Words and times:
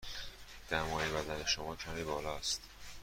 دمای 0.69 1.09
بدن 1.09 1.45
شما 1.45 1.75
کمی 1.75 2.03
بالا 2.03 2.37
است. 2.37 2.61